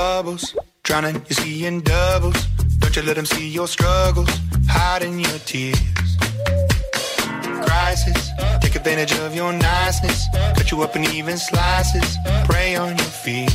[0.00, 0.56] Bubbles.
[0.82, 2.40] Drowning, you see in doubles.
[2.78, 4.30] Don't you let them see your struggles.
[4.66, 5.78] Hiding your tears.
[7.66, 8.30] Crisis.
[8.62, 10.26] Take advantage of your niceness.
[10.56, 12.16] Cut you up in even slices.
[12.48, 13.54] Prey on your fears.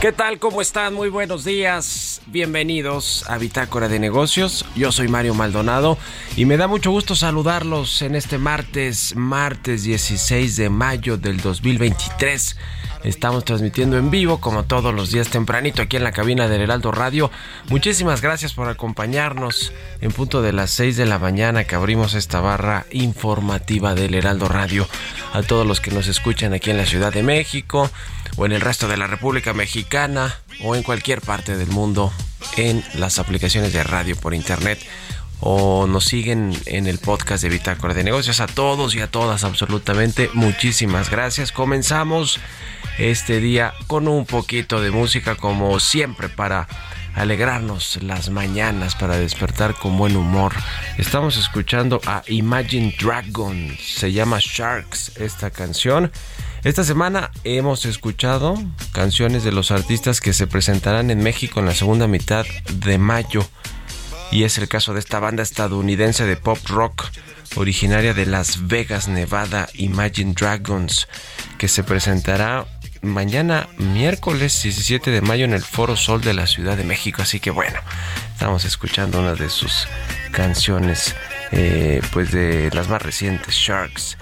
[0.00, 0.38] ¿Qué tal?
[0.38, 0.94] ¿Cómo están?
[0.94, 2.22] Muy buenos días.
[2.24, 4.64] Bienvenidos a Bitácora de Negocios.
[4.74, 5.98] Yo soy Mario Maldonado
[6.36, 12.56] y me da mucho gusto saludarlos en este martes, martes 16 de mayo del 2023.
[13.04, 16.92] Estamos transmitiendo en vivo como todos los días tempranito aquí en la cabina del Heraldo
[16.92, 17.30] Radio.
[17.68, 22.40] Muchísimas gracias por acompañarnos en punto de las 6 de la mañana que abrimos esta
[22.40, 24.88] barra informativa del Heraldo Radio.
[25.34, 27.90] A todos los que nos escuchan aquí en la Ciudad de México
[28.36, 32.12] o en el resto de la República Mexicana o en cualquier parte del mundo
[32.56, 34.78] en las aplicaciones de radio por internet
[35.40, 38.40] o nos siguen en el podcast de Bitácora de Negocios.
[38.40, 41.52] A todos y a todas absolutamente muchísimas gracias.
[41.52, 42.38] Comenzamos
[42.98, 46.68] este día con un poquito de música como siempre para
[47.14, 50.52] alegrarnos las mañanas, para despertar con buen humor.
[50.98, 56.12] Estamos escuchando a Imagine Dragons, se llama Sharks esta canción.
[56.62, 58.54] Esta semana hemos escuchado
[58.92, 62.44] canciones de los artistas que se presentarán en México en la segunda mitad
[62.74, 63.48] de mayo.
[64.30, 67.06] Y es el caso de esta banda estadounidense de pop rock
[67.56, 71.08] originaria de Las Vegas, Nevada, Imagine Dragons,
[71.56, 72.66] que se presentará
[73.00, 77.22] mañana miércoles 17 de mayo en el Foro Sol de la Ciudad de México.
[77.22, 77.80] Así que bueno,
[78.34, 79.88] estamos escuchando una de sus
[80.30, 81.16] canciones,
[81.52, 84.18] eh, pues de las más recientes, Sharks.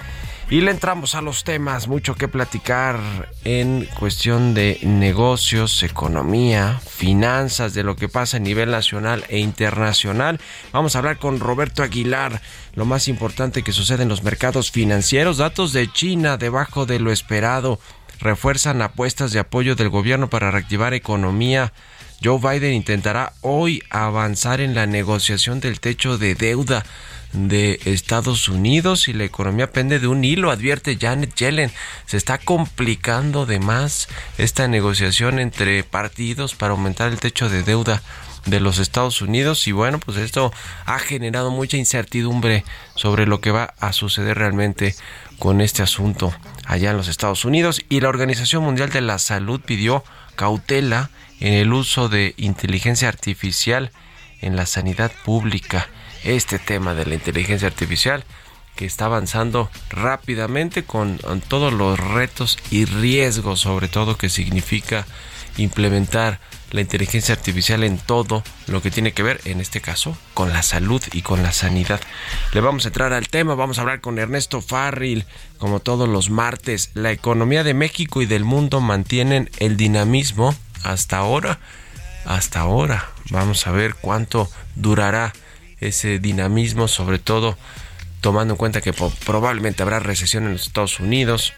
[0.51, 2.99] Y le entramos a los temas, mucho que platicar
[3.45, 10.41] en cuestión de negocios, economía, finanzas, de lo que pasa a nivel nacional e internacional.
[10.73, 12.41] Vamos a hablar con Roberto Aguilar,
[12.75, 17.13] lo más importante que sucede en los mercados financieros, datos de China debajo de lo
[17.13, 17.79] esperado,
[18.19, 21.75] refuerzan apuestas de apoyo del gobierno para reactivar economía.
[22.25, 26.87] Joe Biden intentará hoy avanzar en la negociación del techo de deuda
[27.33, 31.71] de Estados Unidos y la economía pende de un hilo, advierte Janet Yellen.
[32.07, 34.09] Se está complicando de más
[34.39, 38.03] esta negociación entre partidos para aumentar el techo de deuda
[38.47, 40.53] de los Estados Unidos y bueno, pues esto
[40.87, 42.65] ha generado mucha incertidumbre
[42.95, 44.95] sobre lo que va a suceder realmente
[45.39, 46.33] con este asunto
[46.65, 50.05] allá en los Estados Unidos y la Organización Mundial de la Salud pidió
[50.37, 51.11] cautela
[51.41, 53.93] en el uso de inteligencia artificial
[54.41, 55.89] en la sanidad pública.
[56.25, 58.25] Este tema de la inteligencia artificial
[58.77, 61.19] que está avanzando rápidamente con
[61.49, 65.05] todos los retos y riesgos sobre todo que significa
[65.57, 66.39] implementar
[66.71, 70.63] la inteligencia artificial en todo lo que tiene que ver, en este caso, con la
[70.63, 72.01] salud y con la sanidad.
[72.53, 75.25] Le vamos a entrar al tema, vamos a hablar con Ernesto Farril,
[75.59, 76.91] como todos los martes.
[76.95, 81.59] La economía de México y del mundo mantienen el dinamismo hasta ahora.
[82.27, 83.09] Hasta ahora.
[83.31, 85.33] Vamos a ver cuánto durará
[85.81, 87.57] ese dinamismo, sobre todo
[88.21, 91.55] tomando en cuenta que probablemente habrá recesión en los Estados Unidos,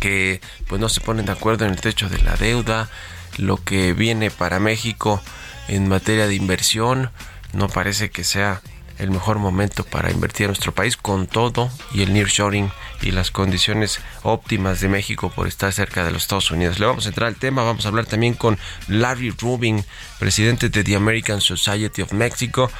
[0.00, 2.88] que pues no se ponen de acuerdo en el techo de la deuda,
[3.36, 5.22] lo que viene para México
[5.68, 7.10] en materia de inversión.
[7.52, 8.62] No parece que sea
[9.02, 12.70] el mejor momento para invertir en nuestro país con todo y el nearshoring
[13.02, 16.78] y las condiciones óptimas de México por estar cerca de los Estados Unidos.
[16.78, 19.84] Le vamos a entrar al tema, vamos a hablar también con Larry Rubin,
[20.20, 22.70] presidente de The American Society of Mexico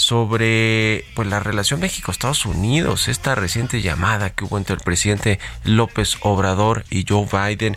[0.00, 6.16] sobre pues la relación México-Estados Unidos, esta reciente llamada que hubo entre el presidente López
[6.22, 7.76] Obrador y Joe Biden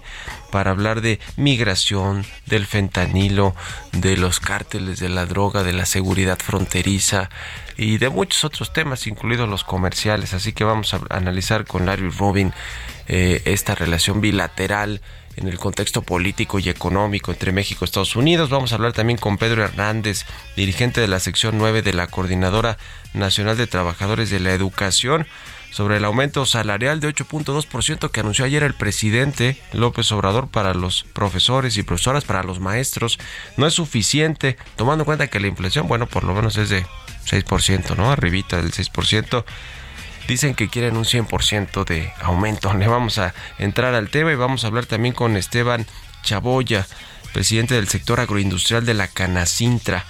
[0.51, 3.55] para hablar de migración, del fentanilo,
[3.91, 7.29] de los cárteles de la droga, de la seguridad fronteriza
[7.75, 10.33] y de muchos otros temas, incluidos los comerciales.
[10.33, 12.53] Así que vamos a analizar con Larry Robin
[13.09, 15.01] eh, esta relación bilateral
[15.35, 18.49] en el contexto político y económico entre México y Estados Unidos.
[18.49, 20.25] Vamos a hablar también con Pedro Hernández,
[20.55, 22.77] dirigente de la sección 9 de la Coordinadora
[23.13, 25.27] Nacional de Trabajadores de la Educación,
[25.71, 31.03] sobre el aumento salarial de 8.2% que anunció ayer el presidente López Obrador para los
[31.03, 33.17] profesores y profesoras, para los maestros.
[33.57, 36.85] No es suficiente, tomando en cuenta que la inflación, bueno, por lo menos es de
[37.25, 38.11] 6%, ¿no?
[38.11, 39.45] Arribita del 6%
[40.27, 42.73] dicen que quieren un 100% de aumento.
[42.77, 45.85] Le vamos a entrar al tema y vamos a hablar también con Esteban
[46.23, 46.87] Chaboya,
[47.33, 50.05] presidente del sector agroindustrial de la Canacintra.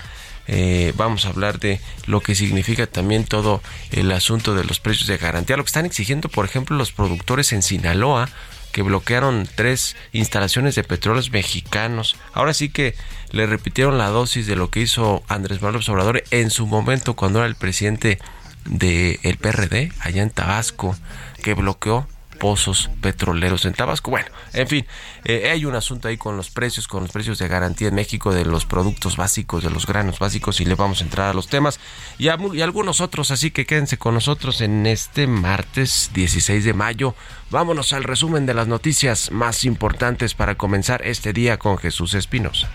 [0.48, 3.62] Eh, vamos a hablar de lo que significa también todo
[3.92, 7.54] el asunto de los precios de garantía, lo que están exigiendo, por ejemplo, los productores
[7.54, 8.28] en Sinaloa,
[8.74, 12.18] que bloquearon tres instalaciones de petróleos mexicanos.
[12.34, 12.96] Ahora sí que
[13.32, 17.40] le repitieron la dosis de lo que hizo Andrés Manuel Obrador en su momento cuando
[17.40, 18.20] era el presidente
[18.66, 20.96] del el PRD allá en Tabasco
[21.42, 22.08] que bloqueó
[22.44, 24.12] pozos petroleros en Tabasco.
[24.12, 24.86] Bueno, en fin,
[25.24, 28.34] eh, hay un asunto ahí con los precios, con los precios de garantía en México
[28.34, 31.48] de los productos básicos, de los granos básicos, y le vamos a entrar a los
[31.48, 31.80] temas
[32.18, 37.16] y, y algunos otros, así que quédense con nosotros en este martes 16 de mayo.
[37.50, 42.70] Vámonos al resumen de las noticias más importantes para comenzar este día con Jesús Espinosa.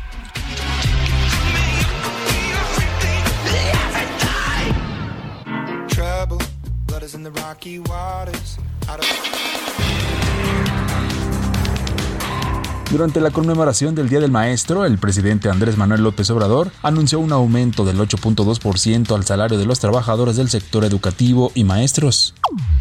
[12.90, 17.32] Durante la conmemoración del Día del Maestro, el presidente Andrés Manuel López Obrador anunció un
[17.32, 22.34] aumento del 8.2% al salario de los trabajadores del sector educativo y maestros.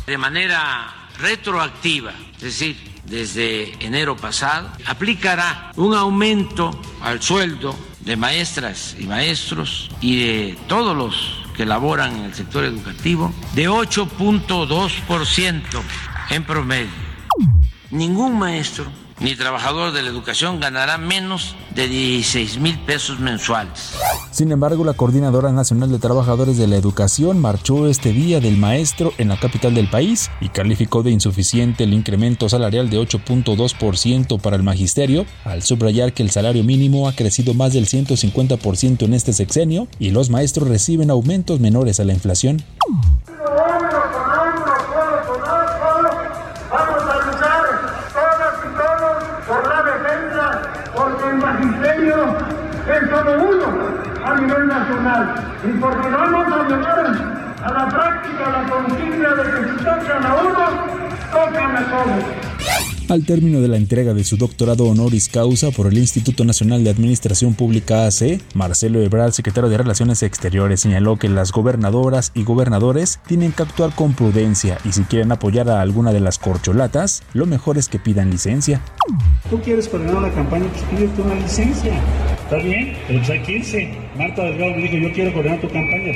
[0.05, 6.71] De manera retroactiva, es decir, desde enero pasado, aplicará un aumento
[7.01, 12.63] al sueldo de maestras y maestros y de todos los que laboran en el sector
[12.63, 15.61] educativo de 8.2%
[16.29, 16.91] en promedio.
[17.89, 18.85] Ningún maestro
[19.19, 23.93] ni trabajador de la educación ganará menos de 16 mil pesos mensuales.
[24.31, 29.13] Sin embargo, la Coordinadora Nacional de Trabajadores de la Educación marchó este día del maestro
[29.17, 34.55] en la capital del país y calificó de insuficiente el incremento salarial de 8.2% para
[34.55, 39.33] el magisterio, al subrayar que el salario mínimo ha crecido más del 150% en este
[39.33, 42.63] sexenio y los maestros reciben aumentos menores a la inflación.
[54.39, 57.05] Nivel nacional y porque vamos a llevar
[57.63, 60.65] a la práctica la consigna de que si tocan a uno,
[61.31, 62.96] tocan a todos.
[63.09, 66.89] Al término de la entrega de su doctorado honoris causa por el Instituto Nacional de
[66.89, 73.21] Administración Pública AC, Marcelo Ebrard, secretario de Relaciones Exteriores, señaló que las gobernadoras y gobernadores
[73.25, 77.45] tienen que actuar con prudencia y si quieren apoyar a alguna de las corcholatas, lo
[77.45, 78.81] mejor es que pidan licencia.
[79.49, 81.93] Tú quieres coordinar una campaña, pues pídete una licencia.
[82.43, 83.89] Está bien, pero pues hay que irse.
[84.17, 86.11] Marta Delgado me dijo, yo quiero coordinar tu campaña.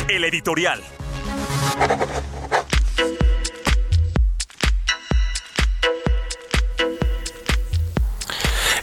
[0.09, 0.81] El editorial.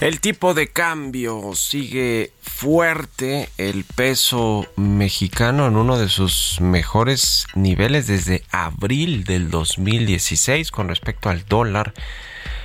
[0.00, 8.09] El tipo de cambio sigue fuerte, el peso mexicano en uno de sus mejores niveles
[8.09, 11.95] desde abril del 2016 con respecto al dólar.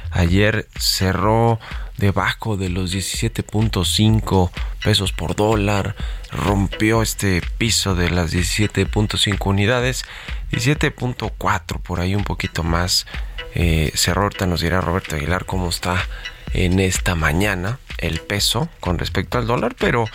[0.09, 1.59] Ayer cerró
[1.99, 4.49] debajo de los 17.5
[4.83, 5.95] pesos por dólar,
[6.31, 10.05] rompió este piso de las 17.5 unidades,
[10.51, 13.05] 17.4 por ahí un poquito más.
[13.53, 16.03] Eh, cerró, ahorita nos dirá Roberto Aguilar cómo está
[16.53, 20.05] en esta mañana el peso con respecto al dólar, pero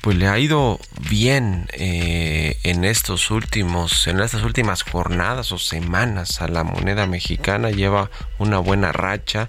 [0.00, 0.78] pues le ha ido
[1.08, 7.70] bien eh, en estos últimos, en estas últimas jornadas o semanas a la moneda mexicana,
[7.70, 9.48] lleva una buena racha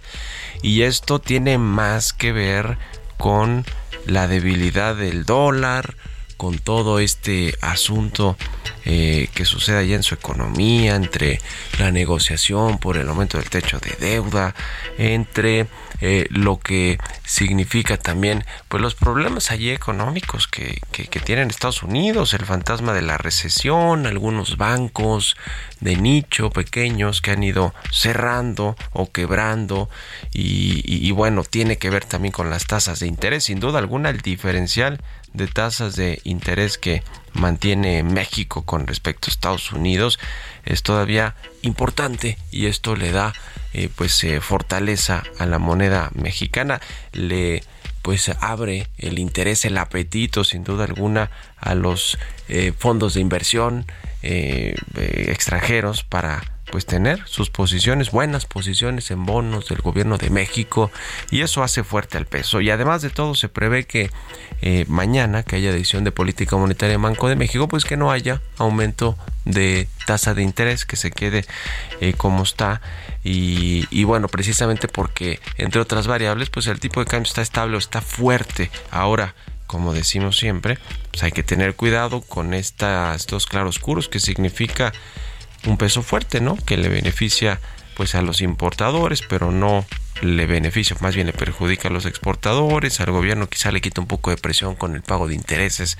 [0.61, 2.77] y esto tiene más que ver
[3.17, 3.65] con
[4.05, 5.95] la debilidad del dólar,
[6.39, 8.37] con todo este asunto
[8.85, 11.41] eh, que sucede allá en su economía, entre
[11.77, 14.55] la negociación por el aumento del techo de deuda,
[14.97, 15.67] entre
[15.99, 22.33] eh, lo que significa también pues los problemas allí económicos que, que, tienen Estados Unidos,
[22.33, 25.35] el fantasma de la recesión, algunos bancos
[25.81, 29.89] de nicho pequeños que han ido cerrando o quebrando
[30.31, 34.09] y, y bueno, tiene que ver también con las tasas de interés, sin duda alguna
[34.09, 35.01] el diferencial
[35.33, 40.19] de tasas de interés que mantiene México con respecto a Estados Unidos
[40.65, 43.33] es todavía importante y esto le da
[43.73, 46.81] eh, pues eh, fortaleza a la moneda mexicana.
[47.11, 47.63] Le
[48.01, 52.17] pues abre el interés el apetito sin duda alguna a los
[52.47, 53.85] eh, fondos de inversión
[54.21, 60.91] extranjeros para pues tener sus posiciones, buenas posiciones en bonos del gobierno de México
[61.31, 62.61] y eso hace fuerte al peso.
[62.61, 64.11] Y además de todo se prevé que
[64.61, 68.11] eh, mañana que haya decisión de política monetaria en Banco de México, pues que no
[68.11, 71.45] haya aumento de tasa de interés, que se quede
[72.01, 72.81] eh, como está
[73.23, 77.79] y, bueno, precisamente porque entre otras variables, pues el tipo de cambio está estable o
[77.79, 78.71] está fuerte.
[78.91, 79.35] Ahora,
[79.67, 80.77] como decimos siempre,
[81.11, 84.93] pues hay que tener cuidado con esta, estos claroscuros que significa
[85.65, 86.57] un peso fuerte, ¿no?
[86.57, 87.59] Que le beneficia
[87.95, 89.85] pues a los importadores, pero no
[90.21, 94.07] le beneficia, más bien le perjudica a los exportadores, al gobierno quizá le quita un
[94.07, 95.97] poco de presión con el pago de intereses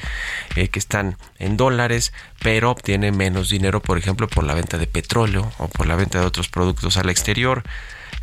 [0.56, 4.88] eh, que están en dólares, pero obtiene menos dinero, por ejemplo, por la venta de
[4.88, 7.64] petróleo o por la venta de otros productos al exterior.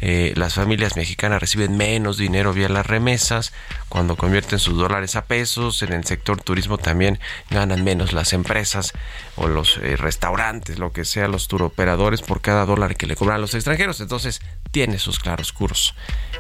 [0.01, 3.53] Eh, las familias mexicanas reciben menos dinero vía las remesas,
[3.89, 7.19] cuando convierten sus dólares a pesos, en el sector turismo también
[7.51, 8.93] ganan menos las empresas
[9.37, 13.37] o los eh, restaurantes, lo que sea, los turoperadores por cada dólar que le cobran
[13.37, 15.95] a los extranjeros, entonces tiene sus claroscuros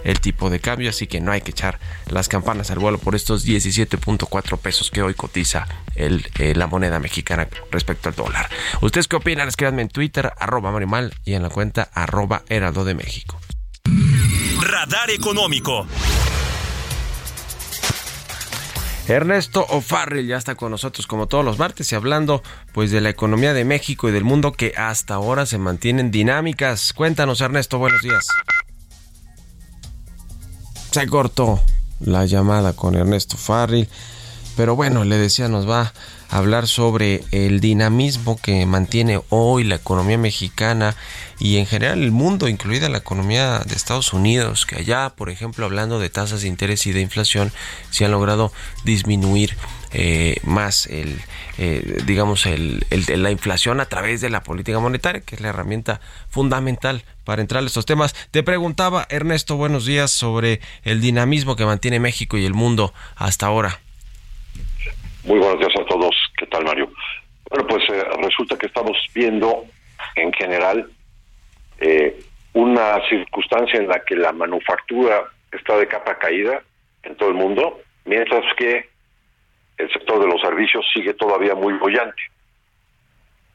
[0.05, 3.15] el tipo de cambio, así que no hay que echar las campanas al vuelo por
[3.15, 8.49] estos 17.4 pesos que hoy cotiza eh, la moneda mexicana respecto al dólar.
[8.83, 9.49] ¿Ustedes qué opinan?
[9.49, 13.41] Escríbanme en Twitter, arroba Marimal y en la cuenta arroba Heraldo de México.
[14.61, 15.87] Radar Económico.
[19.09, 23.09] Ernesto O'Farrell ya está con nosotros como todos los martes y hablando pues de la
[23.09, 26.93] economía de México y del mundo que hasta ahora se mantienen dinámicas.
[26.93, 28.26] Cuéntanos Ernesto, buenos días.
[30.90, 31.61] Se cortó
[32.00, 33.88] la llamada con Ernesto Farrell,
[34.57, 35.93] pero bueno, le decía, nos va
[36.30, 40.97] hablar sobre el dinamismo que mantiene hoy la economía mexicana
[41.38, 45.64] y en general el mundo, incluida la economía de Estados Unidos, que allá, por ejemplo,
[45.66, 47.52] hablando de tasas de interés y de inflación,
[47.90, 48.52] se han logrado
[48.85, 49.56] disminuir
[49.92, 51.21] eh, más el,
[51.59, 55.49] eh, digamos, el, el, la inflación a través de la política monetaria, que es la
[55.49, 58.14] herramienta fundamental para entrar a estos temas.
[58.30, 63.47] Te preguntaba, Ernesto, buenos días, sobre el dinamismo que mantiene México y el mundo hasta
[63.47, 63.80] ahora.
[65.25, 65.96] Muy buenos días a todos.
[66.57, 66.91] ¿Qué tal, Mario?
[67.51, 69.67] Bueno, pues eh, resulta que estamos viendo
[70.15, 70.91] en general
[71.79, 72.19] eh,
[72.55, 76.63] una circunstancia en la que la manufactura está de capa caída
[77.03, 78.89] en todo el mundo, mientras que
[79.77, 82.23] el sector de los servicios sigue todavía muy bollante.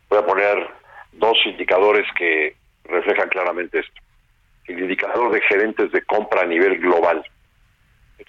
[0.07, 0.67] Voy a poner
[1.13, 3.99] dos indicadores que reflejan claramente esto.
[4.67, 7.25] El indicador de gerentes de compra a nivel global.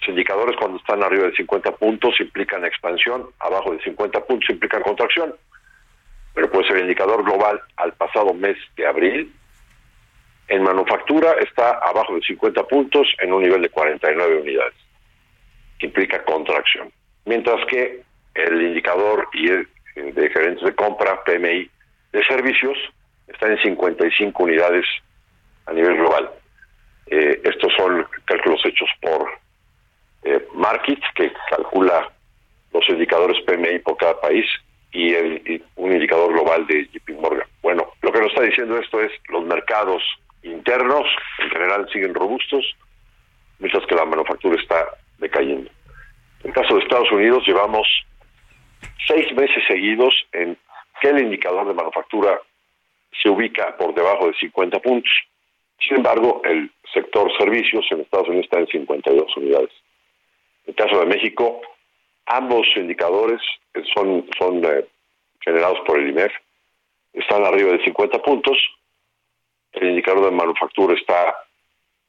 [0.03, 4.81] Los indicadores cuando están arriba de 50 puntos implican expansión, abajo de 50 puntos implican
[4.81, 5.33] contracción.
[6.33, 9.33] Pero pues el indicador global al pasado mes de abril
[10.49, 14.73] en manufactura está abajo de 50 puntos en un nivel de 49 unidades,
[15.79, 16.91] que implica contracción.
[17.23, 18.01] Mientras que
[18.35, 21.69] el indicador de gerentes de compra, PMI,
[22.11, 22.77] de servicios,
[23.25, 24.85] está en 55 unidades
[25.65, 26.29] a nivel global.
[27.05, 29.42] Eh, estos son cálculos hechos por
[30.23, 32.11] eh, Market, que calcula
[32.73, 34.45] los indicadores PMI por cada país,
[34.93, 37.47] y, un indicador global de JP Morgan.
[37.61, 40.03] Bueno, lo que nos está diciendo esto es los mercados
[40.43, 41.05] internos
[41.39, 42.65] en general siguen robustos,
[43.59, 44.85] mientras que la manufactura está
[45.17, 45.69] decayendo.
[46.43, 47.87] En el caso de Estados Unidos llevamos
[49.07, 50.57] seis meses seguidos en
[51.01, 52.39] que el indicador de manufactura
[53.21, 55.11] se ubica por debajo de 50 puntos.
[55.79, 59.71] Sin embargo, el sector servicios en Estados Unidos está en 52 unidades.
[60.65, 61.61] En el caso de México,
[62.25, 63.39] ambos indicadores
[63.93, 64.85] son, son eh,
[65.41, 66.33] generados por el IMEF,
[67.13, 68.57] están arriba de 50 puntos.
[69.73, 71.35] El indicador de manufactura está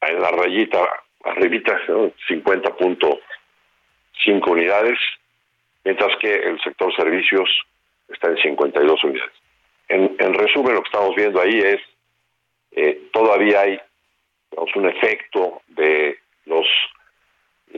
[0.01, 0.87] en la rayita,
[1.23, 4.97] arribita, 50.5 unidades,
[5.83, 7.49] mientras que el sector servicios
[8.07, 9.33] está en 52 unidades.
[9.87, 11.79] En, en resumen, lo que estamos viendo ahí es
[12.71, 13.79] eh, todavía hay
[14.75, 16.65] un efecto de los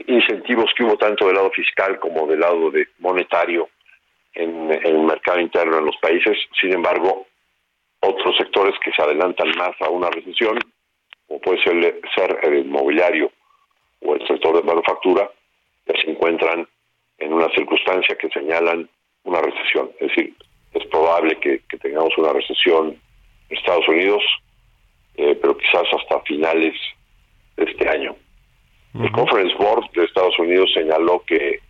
[0.06, 3.68] incentivos que hubo tanto del lado fiscal como del lado de monetario
[4.34, 6.38] en, el mercado interno en los países.
[6.60, 7.26] Sin embargo,
[8.00, 10.58] otros sectores que se adelantan más a una recesión,
[11.26, 13.30] como puede ser, el inmobiliario
[14.00, 15.30] o el sector de manufactura,
[15.86, 16.68] ya se encuentran
[17.18, 18.88] en una circunstancia que señalan
[19.24, 19.90] una recesión.
[19.98, 20.34] Es decir,
[20.72, 22.96] es probable que, tengamos una recesión
[23.48, 24.22] en Estados Unidos,
[25.16, 26.74] eh, pero quizás hasta finales
[27.56, 28.14] de este año.
[28.94, 31.60] El Conference Board de Estados Unidos señaló que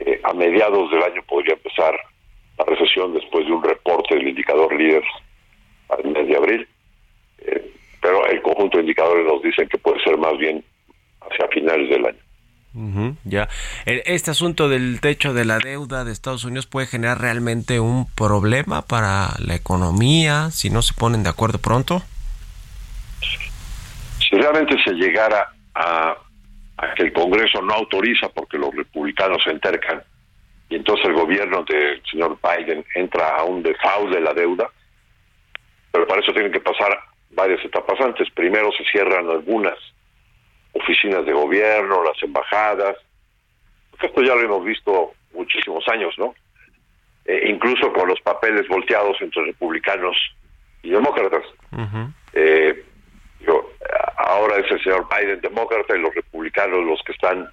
[0.00, 1.94] eh, a mediados del año podría empezar
[2.58, 5.04] la recesión después de un reporte del indicador líder
[5.90, 6.68] al mes de abril,
[7.38, 7.70] eh,
[8.00, 10.64] pero el conjunto de indicadores nos dicen que puede ser más bien
[11.20, 12.28] hacia finales del año
[13.24, 13.48] ya.
[13.86, 18.82] Este asunto del techo de la deuda de Estados Unidos puede generar realmente un problema
[18.82, 22.02] para la economía si no se ponen de acuerdo pronto.
[24.18, 26.16] Si realmente se llegara a,
[26.96, 30.02] que el Congreso no autoriza porque los republicanos se entercan
[30.68, 34.68] y entonces el gobierno del señor Biden entra a un default de la deuda,
[35.90, 36.98] pero para eso tienen que pasar
[37.30, 38.28] varias etapas antes.
[38.30, 39.78] Primero se cierran algunas
[40.72, 42.96] oficinas de gobierno, las embajadas.
[44.00, 46.34] Esto ya lo hemos visto muchísimos años, ¿no?
[47.24, 50.16] Eh, incluso con los papeles volteados entre republicanos
[50.82, 51.44] y demócratas.
[52.34, 52.84] Eh,
[54.18, 57.48] ahora es el señor Biden demócrata y los republicanos los que están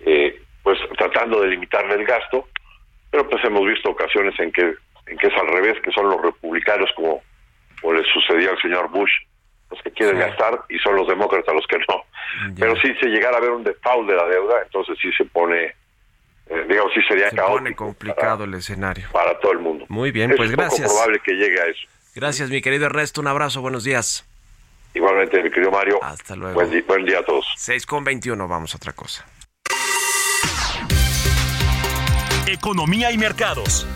[0.00, 2.48] eh, pues tratando de limitarle el gasto,
[3.10, 4.74] pero pues hemos visto ocasiones en que
[5.08, 7.22] en que es al revés, que son los republicanos como,
[7.80, 9.10] como le sucedió al señor Bush,
[9.70, 12.04] los que quieren gastar y son los demócratas los que no.
[12.58, 15.74] Pero si se llegara a ver un default de la deuda, entonces sí se pone,
[16.46, 19.08] eh, digamos, sí sería se pone complicado el escenario.
[19.12, 19.86] Para todo el mundo.
[19.88, 20.86] Muy bien, pues gracias.
[20.86, 21.88] Es probable que llegue a eso.
[22.14, 23.20] Gracias, mi querido Ernesto.
[23.20, 24.28] Un abrazo, buenos días.
[24.94, 26.02] Igualmente, mi querido Mario.
[26.02, 26.54] Hasta luego.
[26.54, 27.46] Buen, buen día a todos.
[27.56, 29.24] 6 con 21, vamos a otra cosa.
[32.46, 33.86] Economía y mercados.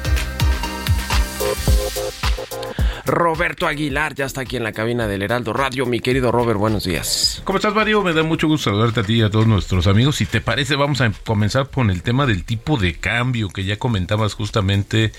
[3.04, 5.86] Roberto Aguilar ya está aquí en la cabina del Heraldo Radio.
[5.86, 7.42] Mi querido Robert, buenos días.
[7.44, 8.02] ¿Cómo estás, Mario?
[8.02, 10.16] Me da mucho gusto saludarte a ti y a todos nuestros amigos.
[10.16, 13.76] Si te parece, vamos a comenzar con el tema del tipo de cambio que ya
[13.76, 15.12] comentabas justamente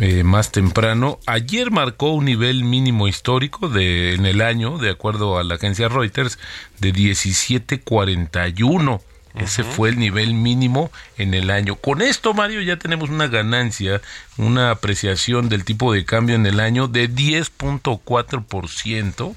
[0.00, 1.18] eh, más temprano.
[1.26, 5.88] Ayer marcó un nivel mínimo histórico de, en el año, de acuerdo a la agencia
[5.88, 6.38] Reuters,
[6.78, 9.00] de 1741.
[9.34, 11.76] Ese fue el nivel mínimo en el año.
[11.76, 14.00] Con esto, Mario, ya tenemos una ganancia,
[14.36, 19.34] una apreciación del tipo de cambio en el año de 10.4%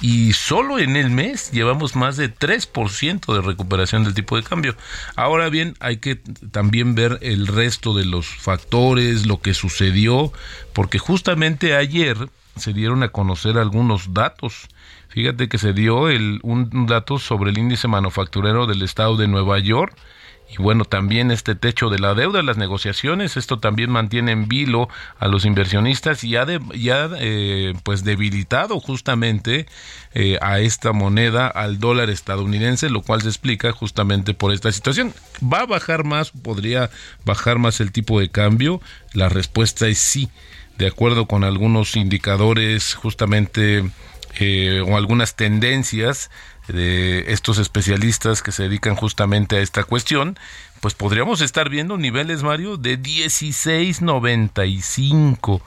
[0.00, 4.76] y solo en el mes llevamos más de 3% de recuperación del tipo de cambio.
[5.16, 6.16] Ahora bien, hay que
[6.50, 10.32] también ver el resto de los factores, lo que sucedió,
[10.72, 12.16] porque justamente ayer
[12.56, 14.68] se dieron a conocer algunos datos
[15.08, 19.58] Fíjate que se dio el, un, dato sobre el índice manufacturero del estado de Nueva
[19.58, 19.96] York.
[20.50, 24.88] Y bueno, también este techo de la deuda, las negociaciones, esto también mantiene en vilo
[25.18, 29.66] a los inversionistas y ha, ya eh, pues debilitado justamente
[30.14, 35.12] eh, a esta moneda, al dólar estadounidense, lo cual se explica justamente por esta situación.
[35.42, 36.30] ¿Va a bajar más?
[36.30, 36.88] ¿Podría
[37.26, 38.80] bajar más el tipo de cambio?
[39.12, 40.30] La respuesta es sí
[40.78, 43.90] de acuerdo con algunos indicadores justamente
[44.38, 46.30] eh, o algunas tendencias
[46.68, 50.38] de estos especialistas que se dedican justamente a esta cuestión,
[50.80, 55.62] pues podríamos estar viendo niveles, Mario, de 16.95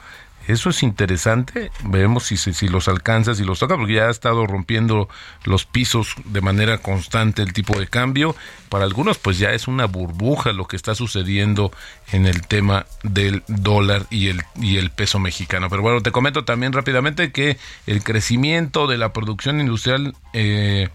[0.47, 1.71] eso es interesante.
[1.83, 5.07] Veremos si, si, los alcanza, si los toca, porque ya ha estado rompiendo
[5.43, 8.35] los pisos de manera constante el tipo de cambio.
[8.69, 11.71] Para algunos, pues ya es una burbuja lo que está sucediendo
[12.11, 15.69] en el tema del dólar y el, y el peso mexicano.
[15.69, 20.89] Pero bueno, te comento también rápidamente que el crecimiento de la producción industrial eh,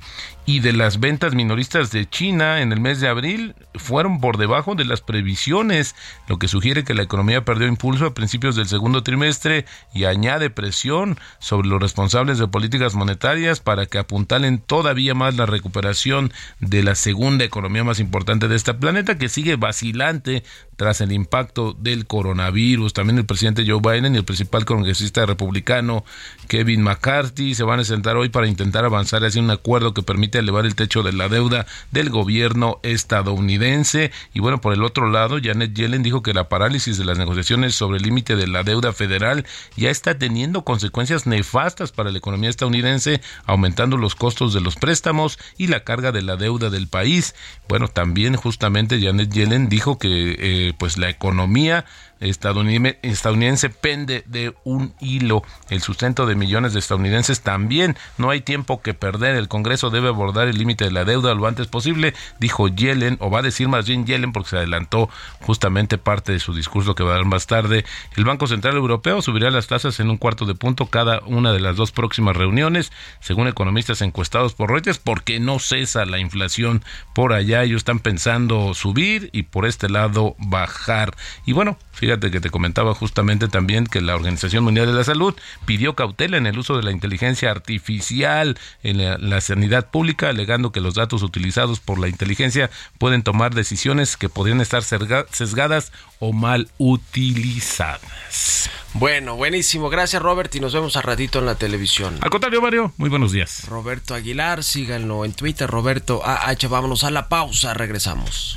[0.47, 4.77] y de las ventas minoristas de China en el mes de abril fueron por debajo
[4.77, 5.97] de las previsiones,
[6.29, 10.49] lo que sugiere que la economía perdió impulso a principios del segundo trimestre y añade
[10.49, 16.85] presión sobre los responsables de políticas monetarias para que apuntalen todavía más la recuperación de
[16.85, 20.45] la segunda economía más importante de este planeta, que sigue vacilante
[20.77, 22.93] tras el impacto del coronavirus.
[22.93, 26.05] También el presidente Joe Biden y el principal congresista republicano
[26.49, 30.39] Kevin McCarthy se van a sentar hoy para intentar avanzar hacia un acuerdo que permite
[30.39, 34.13] elevar el techo de la deuda del gobierno estadounidense.
[34.35, 37.75] Y bueno, por el otro lado, Janet Yellen dijo que la parálisis de las negociaciones
[37.75, 42.51] sobre el límite de la deuda federal ya está teniendo consecuencias nefastas para la economía
[42.51, 47.35] estadounidense, aumentando los costos de los préstamos y la carga de la deuda del país.
[47.69, 51.85] Bueno, también justamente Janet Yellen dijo que eh, pues la economía
[52.21, 55.43] estadounidense pende de un hilo.
[55.69, 57.97] El sustento de millones de estadounidenses también.
[58.19, 59.37] No hay tiempo que perder.
[59.37, 63.31] El Congreso debe abordar el límite de la deuda lo antes posible, dijo Yellen, o
[63.31, 65.09] va a decir más bien Yellen porque se adelantó
[65.41, 67.85] justamente parte de su discurso que va a dar más tarde.
[68.17, 71.61] El Banco Central Europeo subirá las tasas en un cuarto de punto cada una de
[71.61, 76.83] las dos próximas reuniones, según economistas encuestados por Reuters, porque no cesa la inflación
[77.15, 77.63] por allá.
[77.63, 81.17] Ellos están pensando subir y por este lado bajar.
[81.45, 85.35] Y bueno, Fíjate que te comentaba justamente también que la Organización Mundial de la Salud
[85.65, 90.81] pidió cautela en el uso de la inteligencia artificial en la, sanidad pública, alegando que
[90.81, 95.91] los datos utilizados por la inteligencia pueden tomar decisiones que podrían estar sesgadas
[96.21, 98.71] o mal utilizadas.
[98.95, 99.91] Bueno, buenísimo.
[99.91, 102.19] Gracias, Robert, y nos vemos a ratito en la televisión.
[102.21, 103.67] Al contrario, Mario, muy buenos días.
[103.69, 106.69] Roberto Aguilar, síganlo en Twitter, Roberto AH.
[106.69, 108.57] Vámonos a la pausa, regresamos.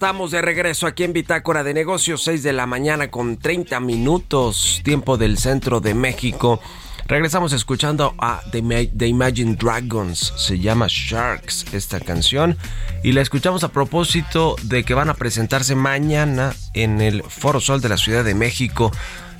[0.00, 4.80] Estamos de regreso aquí en Bitácora de Negocios, 6 de la mañana con 30 minutos,
[4.82, 6.58] tiempo del centro de México.
[7.06, 12.56] Regresamos escuchando a The, Imagine Dragons, se llama Sharks esta canción,
[13.04, 17.82] y la escuchamos a propósito de que van a presentarse mañana en el Foro Sol
[17.82, 18.90] de la Ciudad de México,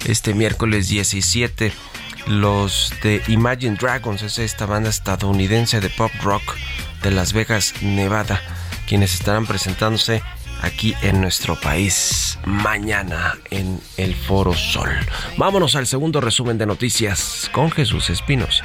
[0.04, 1.72] este miércoles 17.
[2.26, 6.42] Los de Imagine Dragons es esta banda estadounidense de pop rock
[7.02, 8.42] de Las Vegas, Nevada
[8.90, 10.20] quienes estarán presentándose
[10.62, 14.90] aquí en nuestro país mañana en el Foro Sol.
[15.36, 18.64] Vámonos al segundo resumen de noticias con Jesús Espinosa.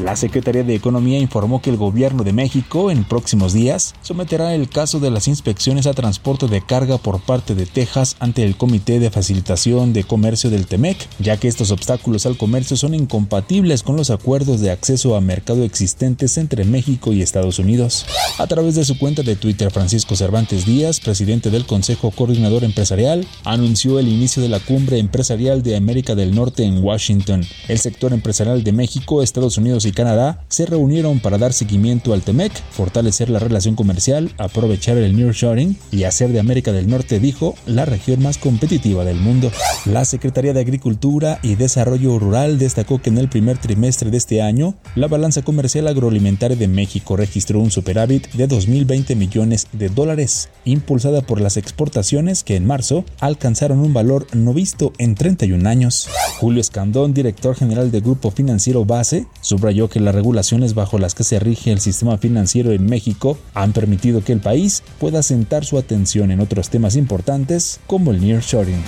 [0.00, 4.68] La Secretaría de Economía informó que el gobierno de México en próximos días someterá el
[4.68, 9.00] caso de las inspecciones a transporte de carga por parte de Texas ante el Comité
[9.00, 13.96] de Facilitación de Comercio del TEMEC, ya que estos obstáculos al comercio son incompatibles con
[13.96, 18.06] los acuerdos de acceso a mercado existentes entre México y Estados Unidos.
[18.38, 23.26] A través de su cuenta de Twitter, Francisco Cervantes Díaz, presidente del Consejo Coordinador Empresarial,
[23.44, 27.44] anunció el inicio de la cumbre empresarial de América del Norte en Washington.
[27.68, 32.22] El sector empresarial de México, Estados Unidos y Canadá se reunieron para dar seguimiento al
[32.22, 37.54] TEMEC, fortalecer la relación comercial, aprovechar el nearshoring y hacer de América del Norte, dijo,
[37.66, 39.50] la región más competitiva del mundo.
[39.84, 44.42] La Secretaría de Agricultura y Desarrollo Rural destacó que en el primer trimestre de este
[44.42, 50.48] año, la balanza comercial agroalimentaria de México registró un superávit de 2.020 millones de dólares,
[50.64, 56.08] impulsada por las exportaciones que en marzo alcanzaron un valor no visto en 31 años.
[56.38, 61.24] Julio Escandón, director general del Grupo Financiero Base, subrayó que las regulaciones bajo las que
[61.24, 65.78] se rige el sistema financiero en México han permitido que el país pueda sentar su
[65.78, 68.82] atención en otros temas importantes como el nearshoring.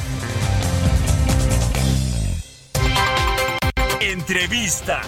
[4.00, 5.00] Entrevista.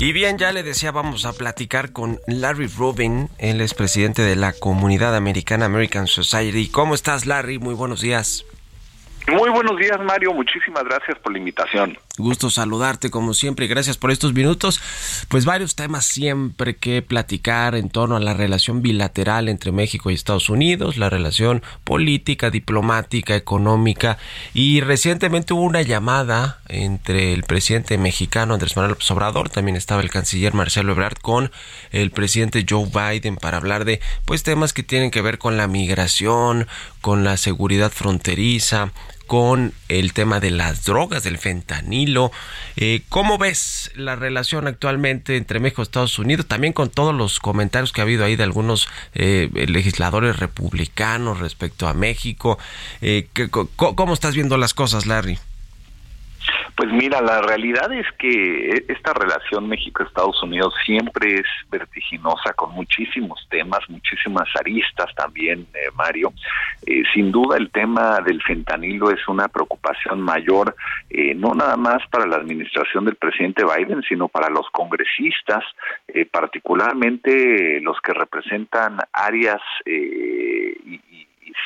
[0.00, 4.34] Y bien, ya le decía, vamos a platicar con Larry Rubin, él es presidente de
[4.34, 6.68] la comunidad americana American Society.
[6.68, 7.58] ¿Cómo estás, Larry?
[7.58, 8.46] Muy buenos días.
[9.28, 10.32] Muy buenos días, Mario.
[10.32, 11.96] Muchísimas gracias por la invitación.
[12.20, 14.80] Gusto saludarte como siempre gracias por estos minutos.
[15.28, 20.14] Pues varios temas siempre que platicar en torno a la relación bilateral entre México y
[20.14, 24.18] Estados Unidos, la relación política, diplomática, económica
[24.52, 30.02] y recientemente hubo una llamada entre el presidente mexicano Andrés Manuel López Obrador, también estaba
[30.02, 31.50] el canciller Marcelo Ebrard con
[31.90, 35.68] el presidente Joe Biden para hablar de pues temas que tienen que ver con la
[35.68, 36.66] migración,
[37.00, 38.92] con la seguridad fronteriza,
[39.30, 42.32] con el tema de las drogas, del fentanilo.
[42.74, 46.46] Eh, ¿Cómo ves la relación actualmente entre México y Estados Unidos?
[46.46, 51.86] También con todos los comentarios que ha habido ahí de algunos eh, legisladores republicanos respecto
[51.86, 52.58] a México.
[53.02, 53.28] Eh,
[53.76, 55.38] ¿Cómo estás viendo las cosas, Larry?
[56.80, 63.46] Pues mira, la realidad es que esta relación México-Estados Unidos siempre es vertiginosa con muchísimos
[63.50, 66.32] temas, muchísimas aristas también, eh, Mario.
[66.86, 70.74] Eh, sin duda el tema del fentanilo es una preocupación mayor,
[71.10, 75.62] eh, no nada más para la administración del presidente Biden, sino para los congresistas,
[76.32, 80.98] particularmente los que representan áreas y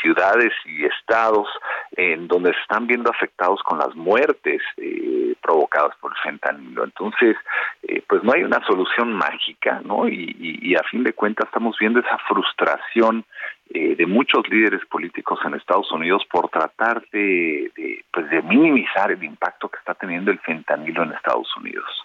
[0.05, 1.49] ciudades y estados
[1.97, 6.85] en donde se están viendo afectados con las muertes eh, provocadas por el fentanilo.
[6.85, 7.37] Entonces,
[7.83, 10.07] eh, pues no hay una solución mágica, ¿no?
[10.07, 13.25] Y, a fin de cuentas estamos viendo esa frustración
[13.71, 19.13] eh, de muchos líderes políticos en Estados Unidos por tratar de, de, pues de minimizar
[19.13, 22.05] el impacto que está teniendo el fentanilo en Estados Unidos.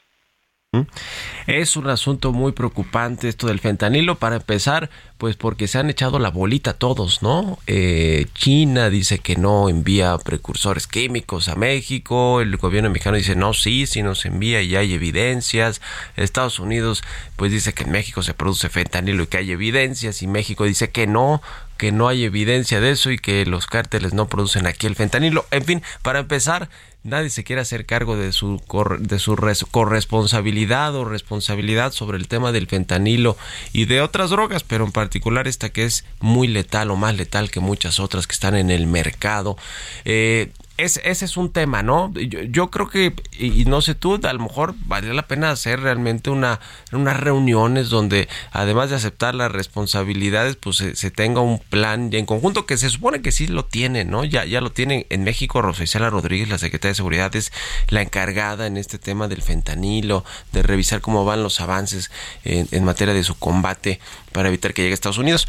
[1.48, 4.20] Es un asunto muy preocupante esto del fentanilo.
[4.20, 7.58] Para empezar, pues porque se han echado la bolita todos, ¿no?
[7.66, 12.40] Eh, China dice que no envía precursores químicos a México.
[12.40, 15.82] El gobierno mexicano dice no, sí, sí nos envía y hay evidencias.
[16.16, 17.04] Estados Unidos,
[17.36, 20.22] pues dice que en México se produce fentanilo y que hay evidencias.
[20.22, 21.42] Y México dice que no,
[21.80, 25.46] que no hay evidencia de eso y que los cárteles no producen aquí el fentanilo.
[25.50, 26.70] En fin, para empezar,
[27.04, 28.62] nadie se quiere hacer cargo de su,
[29.00, 33.38] de su corresponsabilidad o responsabilidad sobre el tema del fentanilo
[33.72, 37.50] y de otras drogas, pero en particular esta que es muy letal o más letal
[37.50, 39.58] que muchas otras que están en el mercado.
[40.04, 40.52] Eh,
[40.84, 42.12] ese es un tema, ¿no?
[42.14, 46.30] Yo, creo que, y no sé tú, a lo mejor valdría la pena hacer realmente
[46.30, 46.60] una,
[46.92, 52.66] unas reuniones donde, además de aceptar las responsabilidades, pues se, tenga un plan en conjunto
[52.66, 54.24] que se supone que sí lo tiene, ¿no?
[54.24, 57.52] Ya, ya lo tienen en México, Rosicela Rodríguez, la secretaria de Seguridad, es
[57.90, 62.12] la encargada en este tema del fentanilo, de revisar cómo van los avances
[62.44, 64.00] en, en materia de su combate
[64.32, 65.48] para evitar que llegue a Estados Unidos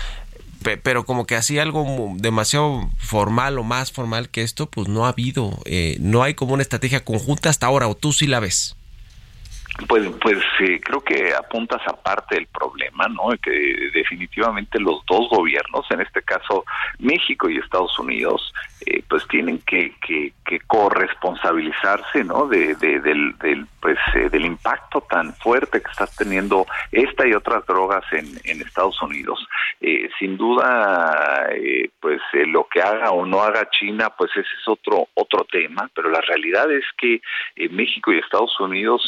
[0.83, 5.11] pero como que así algo demasiado formal o más formal que esto, pues no ha
[5.11, 8.77] habido, eh, no hay como una estrategia conjunta hasta ahora, o tú sí la ves.
[9.89, 13.31] Pues, pues eh, creo que apuntas a parte del problema, ¿no?
[13.43, 16.65] Que definitivamente los dos gobiernos, en este caso
[16.99, 18.53] México y Estados Unidos,
[18.87, 22.47] eh, pues tienen que, que, que corresponsabilizarse, ¿no?
[22.47, 27.65] De, del, del, pues, eh, del impacto tan fuerte que está teniendo esta y otras
[27.67, 29.47] drogas en, en Estados Unidos.
[30.19, 31.49] sin duda,
[32.01, 36.11] pues lo que haga o no haga China, pues ese es otro otro tema, pero
[36.11, 37.21] la realidad es que
[37.71, 39.03] México y Estados Unidos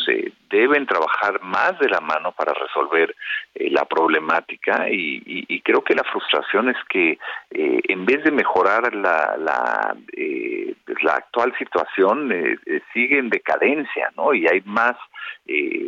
[0.52, 3.16] deben trabajar más de la mano para resolver
[3.54, 7.18] eh, la problemática y, creo que la frustración es que
[7.50, 12.30] eh, en vez de mejorar la, la, eh, la actual situación
[12.92, 14.34] sigue en decadencia, ¿no?
[14.34, 14.96] Y hay más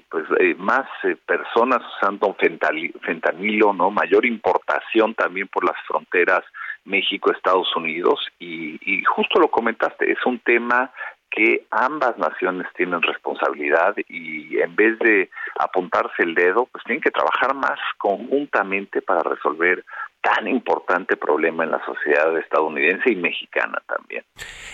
[0.09, 0.25] pues
[0.59, 0.87] más
[1.27, 3.91] personas usando fentanilo, ¿no?
[3.91, 6.45] Mayor importación también por las fronteras
[6.85, 10.91] México-Estados Unidos y, y justo lo comentaste, es un tema
[11.35, 17.11] que ambas naciones tienen responsabilidad y en vez de apuntarse el dedo, pues tienen que
[17.11, 19.85] trabajar más conjuntamente para resolver
[20.23, 24.25] tan importante problema en la sociedad estadounidense y mexicana también.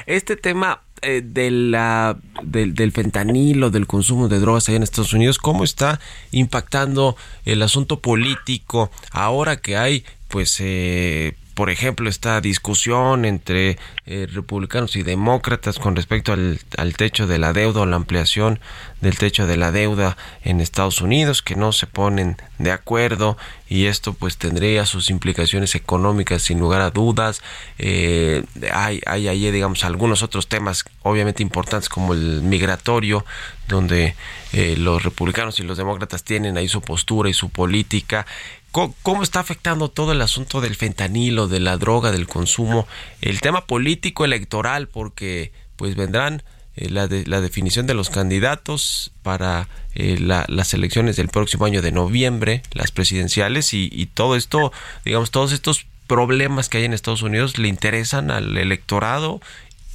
[0.06, 5.14] Este tema eh, de la, del, del fentanilo, del consumo de drogas allá en Estados
[5.14, 5.98] Unidos, ¿cómo está
[6.30, 14.26] impactando el asunto político ahora que hay pues eh, por ejemplo, esta discusión entre eh,
[14.32, 16.58] republicanos y demócratas con respecto al,
[16.96, 18.60] techo de la deuda o la ampliación
[19.02, 23.36] del techo de la deuda en Estados Unidos, que no se ponen de acuerdo
[23.68, 27.42] y esto pues tendría sus implicaciones económicas sin lugar a dudas.
[27.76, 28.42] Eh,
[28.72, 33.26] hay, hay allí, digamos, algunos otros temas obviamente importantes como el migratorio,
[33.68, 34.16] donde
[34.52, 38.26] eh, los republicanos y los demócratas tienen ahí su postura y su política
[38.72, 42.86] ¿Cómo, está afectando todo el asunto del fentanilo, de la droga, del consumo,
[43.20, 44.86] el tema político electoral?
[44.86, 46.44] Porque pues vendrán
[46.76, 51.90] eh, la, la definición de los candidatos para eh, las elecciones del próximo año de
[51.90, 54.72] noviembre, las presidenciales y, y todo esto,
[55.04, 59.40] digamos, todos estos problemas que hay en Estados Unidos le interesan al electorado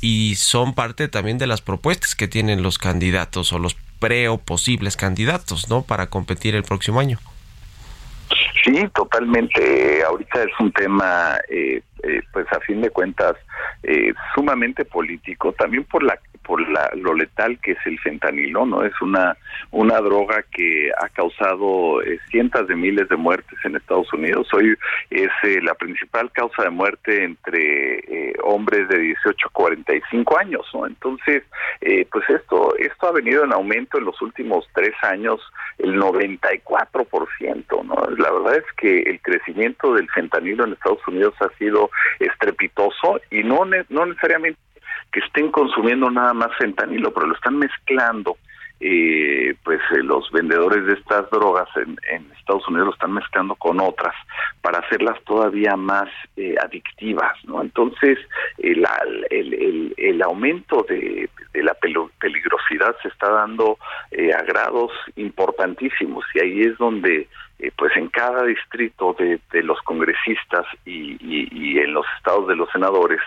[0.01, 4.37] y son parte también de las propuestas que tienen los candidatos o los pre o
[4.37, 5.83] posibles candidatos, ¿no?
[5.83, 7.19] Para competir el próximo año.
[8.63, 10.03] Sí, totalmente.
[10.03, 13.35] Ahorita es un tema, eh, eh, pues a fin de cuentas,
[13.83, 18.83] eh, sumamente político, también por la por la, lo letal que es el fentanilo, ¿no?
[18.83, 19.35] Es una,
[19.71, 24.47] una droga que ha causado eh, cientos de miles de muertes en Estados Unidos.
[24.53, 24.75] Hoy
[25.09, 30.65] es eh, la principal causa de muerte entre eh, hombres de 18 a 45 años,
[30.73, 30.87] ¿no?
[30.87, 31.43] Entonces,
[32.11, 35.39] pues esto, esto ha venido en aumento en los últimos tres años,
[35.77, 37.95] el 94%, ¿no?
[38.17, 41.89] La verdad es que el crecimiento del fentanilo en Estados Unidos ha sido
[42.19, 43.54] estrepitoso y no,
[43.89, 44.59] no necesariamente
[45.11, 48.37] que estén consumiendo nada más fentanilo, pero lo están mezclando.
[48.81, 51.97] Eh, pues eh, los vendedores de estas drogas en,
[52.37, 54.13] Estados Unidos lo están mezclando con otras
[54.61, 57.61] para hacerlas todavía más eh, adictivas, ¿no?
[57.61, 58.19] Entonces
[58.57, 58.85] el,
[59.29, 63.77] el, el, aumento de, de, la peligrosidad se está dando
[64.11, 70.65] a grados importantísimos y ahí es donde eh, pues en cada distrito de, los congresistas
[70.85, 73.21] y, en los estados de los senadores,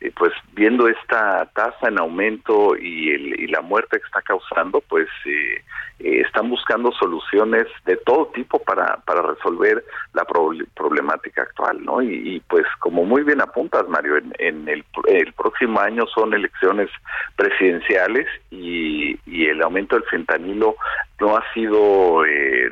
[0.00, 5.06] eh, pues viendo esta tasa en aumento y, y, la muerte que está causando, pues
[5.26, 5.62] eh,
[5.98, 12.00] están buscando soluciones de todo tipo para, para resolver la problemática actual, ¿no?
[12.02, 16.88] Y, pues como muy bien apuntas, Mario, en, el, el, próximo año son elecciones
[17.36, 20.74] presidenciales y, el aumento del fentanilo
[21.20, 22.22] no ha sido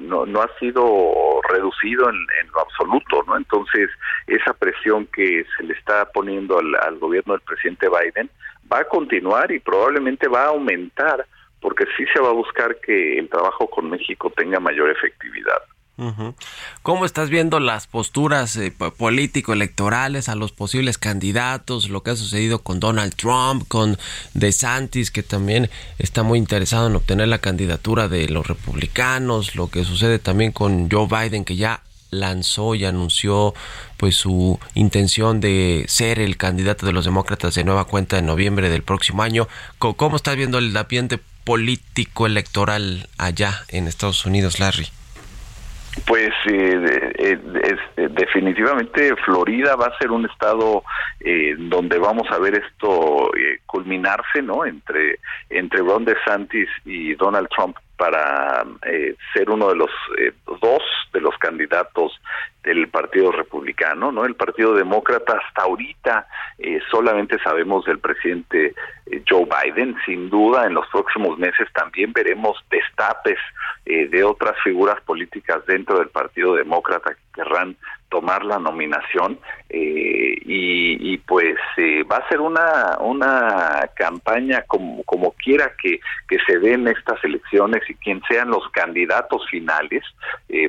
[0.01, 1.02] no, no ha sido
[1.49, 3.37] reducido en, lo absoluto, ¿no?
[3.37, 3.91] Entonces,
[4.27, 8.31] esa presión que se le está poniendo al, gobierno del presidente Biden
[8.73, 11.27] va a continuar y probablemente va a aumentar
[11.61, 15.63] porque sí se va a buscar que el trabajo con México tenga mayor efectividad.
[16.83, 22.61] ¿Cómo estás viendo las posturas eh, político-electorales a los posibles candidatos, lo que ha sucedido
[22.61, 23.99] con Donald Trump, con
[24.33, 29.85] DeSantis, que también está muy interesado en obtener la candidatura de los republicanos, lo que
[29.85, 33.55] sucede también con Joe Biden, que ya lanzó y anunció
[33.97, 38.71] pues su intención de ser el candidato de los demócratas de nueva cuenta en noviembre
[38.71, 39.47] del próximo año.
[39.79, 44.89] ¿Cómo estás viendo el ambiente político electoral allá en Estados Unidos, Larry?
[46.07, 47.39] Pues eh, eh,
[47.97, 50.83] eh, definitivamente Florida va a ser un estado
[51.59, 53.31] donde vamos a ver esto
[53.67, 54.65] culminarse, ¿no?
[54.65, 55.19] Entre
[55.51, 58.65] entre Ron DeSantis y Donald Trump para
[59.33, 59.91] ser uno de los
[60.61, 62.21] dos de los candidatos
[62.65, 64.25] del Partido Republicano, ¿no?
[64.25, 66.27] El Partido Demócrata hasta ahorita
[66.91, 68.75] solamente sabemos del presidente
[69.29, 73.39] Joe Biden, sin duda en los próximos meses también veremos destapes
[73.87, 77.77] eh, de otras figuras políticas dentro del Partido Demócrata que querrán
[78.13, 79.39] tomar la nominación
[79.71, 85.99] eh, y, pues eh, va a ser una una campaña como, como quiera que,
[86.29, 90.03] que se den estas elecciones y quien sean los candidatos finales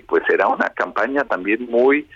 [0.08, 2.08] pues será una campaña también muy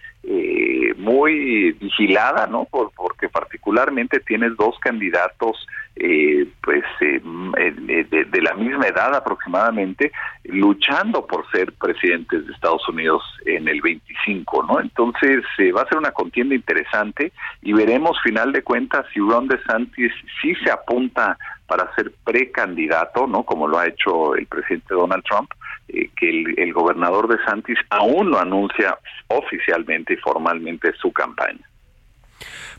[0.97, 5.67] muy vigilada no Por, porque particularmente tienes dos candidatos
[5.99, 10.11] eh, pues eh, de, la misma edad aproximadamente
[10.43, 14.79] luchando por ser presidentes de Estados Unidos en el 25, ¿no?
[14.79, 15.43] Entonces
[15.75, 17.31] va a ser una contienda interesante
[17.61, 21.37] y veremos final de cuentas si Ron DeSantis sí se apunta
[21.67, 23.43] para ser precandidato, ¿no?
[23.43, 25.51] Como lo ha hecho el presidente Donald Trump,
[25.89, 31.67] eh, que el, el, gobernador de Santis aún lo anuncia oficialmente y formalmente su campaña.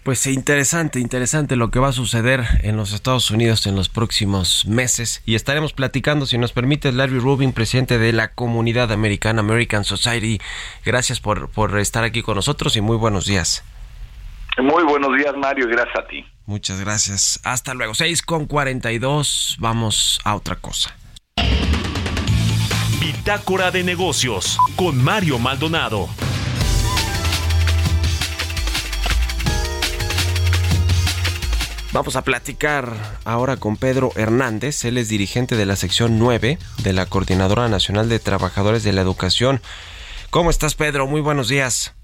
[0.03, 4.65] Pues interesante, interesante lo que va a suceder en los Estados Unidos en los próximos
[4.67, 9.85] meses y estaremos platicando, si nos permite, Larry Rubin, presidente de la comunidad americana American
[9.85, 10.39] Society.
[10.85, 13.65] Gracias por, por estar aquí con nosotros y muy buenos días.
[14.63, 16.25] Muy buenos días, Mario, y gracias a ti.
[16.47, 17.41] Muchas gracias.
[17.45, 17.95] Hasta luego.
[17.95, 19.57] 6 con 42.
[19.61, 20.97] Vamos a otra cosa.
[23.01, 26.09] Bitácora de negocios con Mario Maldonado.
[31.93, 32.93] Vamos a platicar
[33.25, 34.85] ahora con Pedro Hernández.
[34.85, 39.01] Él es dirigente de la sección 9 de la Coordinadora Nacional de Trabajadores de la
[39.01, 39.63] Educación.
[40.29, 41.07] ¿Cómo estás, Pedro?
[41.07, 41.95] Muy buenos días.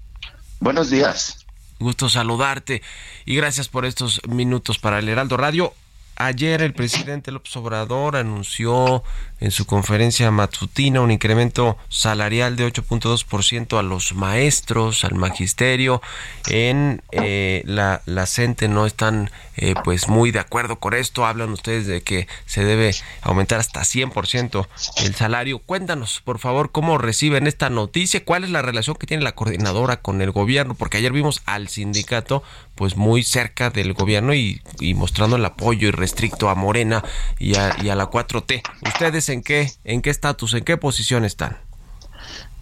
[0.59, 1.45] Buenos días.
[1.79, 2.81] Gusto saludarte
[3.25, 5.73] y gracias por estos minutos para el Heraldo Radio.
[6.15, 9.03] Ayer el presidente López Obrador anunció
[9.45, 16.01] en su conferencia matutina un incremento salarial de 8.2% a los maestros, al magisterio.
[16.49, 21.25] En eh, la, la CENTE no están eh, pues muy de acuerdo con esto.
[21.25, 24.67] Hablan ustedes de que se debe aumentar hasta 100%
[24.97, 25.59] el salario.
[25.59, 30.01] Cuéntanos, por favor, cómo reciben esta noticia, cuál es la relación que tiene la coordinadora
[30.01, 32.43] con el gobierno, porque ayer vimos al sindicato
[32.75, 34.61] pues muy cerca del gobierno y,
[34.95, 37.03] mostrando el apoyo irrestricto a Morena
[37.39, 38.61] y a, la 4T.
[38.85, 41.57] ¿Ustedes en qué en qué estatus, en qué posición están?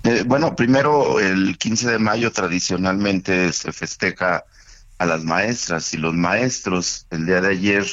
[0.04, 4.44] Eh, bueno, primero el 15 de mayo tradicionalmente se festeja
[4.98, 7.08] a las maestras y los maestros.
[7.10, 7.86] El día de ayer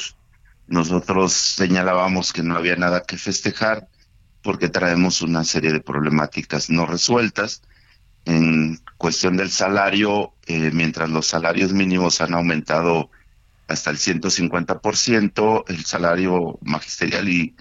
[0.67, 3.87] nosotros señalábamos que no había nada que festejar
[4.43, 7.61] porque traemos una serie de problemáticas no resueltas.
[8.25, 13.09] En cuestión del salario, eh, mientras los salarios mínimos han aumentado
[13.67, 17.55] hasta el 150%, el salario magisterial y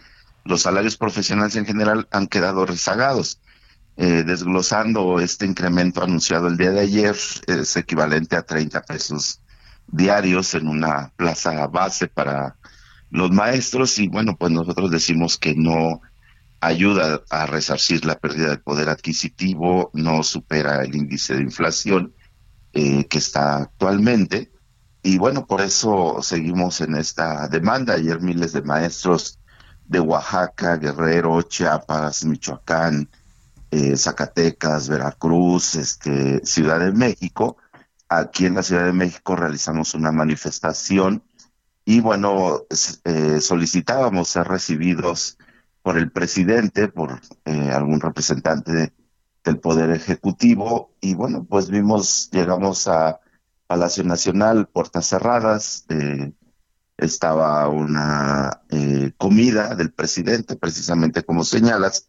[0.50, 3.40] los salarios profesionales en general han quedado rezagados.
[3.96, 9.40] Eh, desglosando este incremento anunciado el día de ayer, es equivalente a 30 pesos
[9.86, 12.56] diarios en una plaza base para
[13.10, 16.00] los maestros y bueno, pues nosotros decimos que no
[16.60, 22.14] ayuda a resarcir la pérdida de poder adquisitivo, no supera el índice de inflación
[22.72, 24.50] eh, que está actualmente
[25.02, 27.94] y bueno, por eso seguimos en esta demanda.
[27.94, 29.39] Ayer miles de maestros
[29.90, 33.10] de Oaxaca, Guerrero, Chiapas, Michoacán,
[33.72, 37.56] eh, Zacatecas, Veracruz, este, Ciudad de México.
[38.08, 41.24] Aquí en la Ciudad de México realizamos una manifestación
[41.84, 42.60] y bueno,
[43.04, 45.38] eh, solicitábamos ser recibidos
[45.82, 48.92] por el presidente, por eh, algún representante
[49.42, 53.18] del Poder Ejecutivo y bueno, pues vimos, llegamos a
[53.66, 56.32] Palacio Nacional, puertas cerradas, eh,
[57.00, 62.08] estaba una eh, comida del presidente, precisamente como señalas,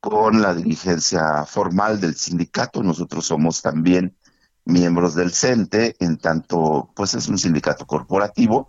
[0.00, 2.82] con la dirigencia formal del sindicato.
[2.82, 4.16] Nosotros somos también
[4.64, 8.68] miembros del CENTE, en tanto, pues es un sindicato corporativo,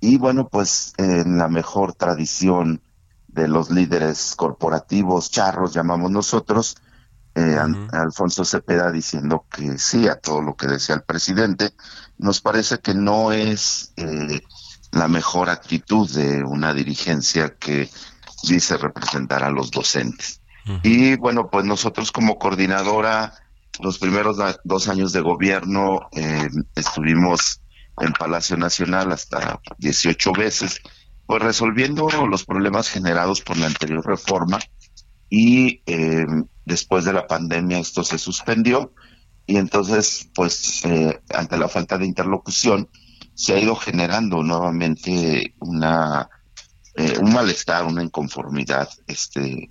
[0.00, 2.82] y bueno, pues en la mejor tradición
[3.28, 6.76] de los líderes corporativos, charros llamamos nosotros,
[7.34, 7.56] eh,
[7.92, 11.72] Alfonso Cepeda diciendo que sí a todo lo que decía el presidente,
[12.18, 14.40] nos parece que no es eh,
[14.92, 17.88] la mejor actitud de una dirigencia que
[18.42, 20.40] dice representar a los docentes.
[20.82, 23.32] Y bueno, pues nosotros como coordinadora,
[23.80, 27.60] los primeros dos años de gobierno eh, estuvimos
[27.98, 30.80] en Palacio Nacional hasta 18 veces,
[31.26, 34.58] pues resolviendo los problemas generados por la anterior reforma
[35.28, 36.26] y eh,
[36.64, 38.92] después de la pandemia esto se suspendió
[39.46, 42.88] y entonces pues eh, ante la falta de interlocución
[43.40, 46.28] se ha ido generando nuevamente una
[46.94, 49.70] eh, un malestar, una inconformidad este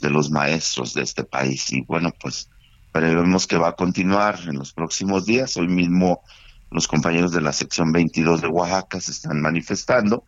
[0.00, 2.48] de los maestros de este país y bueno pues
[2.92, 5.54] prevemos que va a continuar en los próximos días.
[5.58, 6.22] Hoy mismo
[6.70, 10.24] los compañeros de la sección 22 de Oaxaca se están manifestando,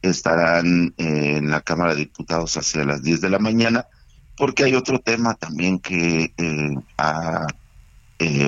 [0.00, 3.86] estarán eh, en la Cámara de Diputados hacia las 10 de la mañana,
[4.36, 7.44] porque hay otro tema también que eh, ha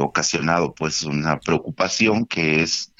[0.00, 2.92] ocasionado pues una preocupación que es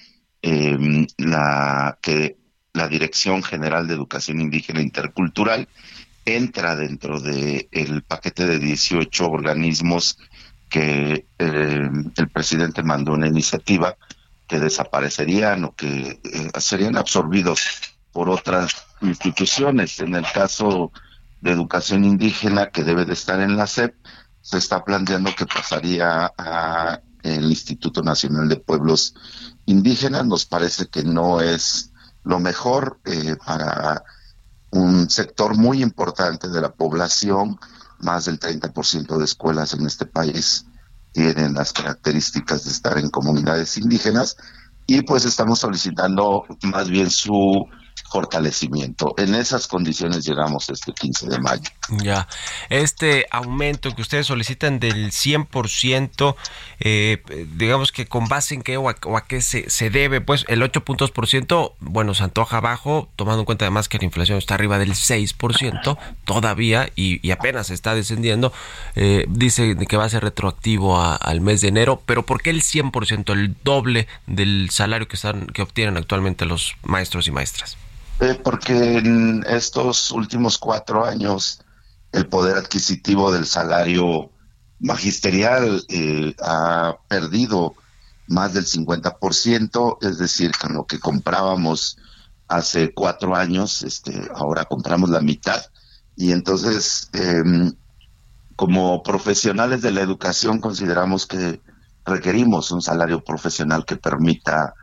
[0.42, 2.36] eh, la que
[2.72, 5.68] la Dirección General de Educación Indígena Intercultural
[6.24, 10.18] entra dentro del el paquete de 18 organismos
[10.68, 13.96] que em, el presidente mandó una iniciativa
[14.46, 17.60] que desaparecerían o que eh, serían absorbidos
[18.12, 20.00] por otras instituciones.
[20.00, 20.92] En el caso
[21.40, 23.94] de educación indígena que debe de estar en la SEP,
[24.40, 29.14] se está planteando que pasaría a el Instituto Nacional de Pueblos
[29.68, 30.26] Indígenas.
[30.26, 31.92] Nos parece que no es
[32.24, 34.04] lo mejor eh, para
[34.70, 37.58] un sector muy importante de la población,
[38.00, 40.66] más del 30% de escuelas en este país
[41.12, 44.36] tienen las características de estar en comunidades indígenas
[44.86, 47.66] y pues estamos solicitando más bien su
[48.08, 49.14] fortalecimiento.
[49.18, 51.70] En esas condiciones llegamos este 15 de mayo.
[52.02, 52.28] Ya,
[52.68, 56.36] este aumento que ustedes solicitan del 100%,
[56.80, 57.22] eh,
[57.56, 58.94] digamos que con base en qué o a,
[59.26, 63.40] qué se, se, debe, pues el 8 puntos por ciento, bueno, se antoja bajo, tomando
[63.40, 68.52] en cuenta además que la inflación está arriba del 6% todavía y, apenas está descendiendo,
[68.96, 72.62] eh, dice que va a ser retroactivo al mes de enero, pero ¿por qué el
[72.62, 77.76] 100%, el doble del salario que, están, que obtienen actualmente los maestros y maestras?
[78.42, 81.60] Porque en estos últimos cuatro años
[82.12, 84.30] el poder adquisitivo del salario
[84.80, 87.74] magisterial eh, ha perdido
[88.26, 91.96] más del 50%, es decir, con lo que comprábamos
[92.46, 95.62] hace cuatro años, este, ahora compramos la mitad.
[96.16, 97.72] Y entonces, em,
[98.56, 101.60] como profesionales de la educación, consideramos que
[102.04, 104.74] requerimos un salario profesional que permita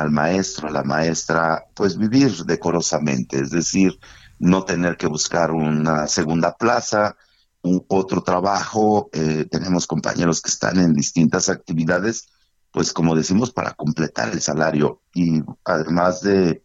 [0.00, 3.98] al maestro, a la maestra, pues vivir decorosamente, es decir,
[4.38, 7.16] no tener que buscar una segunda plaza,
[7.62, 9.08] un otro trabajo.
[9.12, 12.28] Eh, tenemos compañeros que están en distintas actividades,
[12.70, 16.62] pues como decimos, para completar el salario y además de